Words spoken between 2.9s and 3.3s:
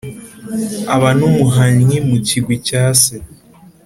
se,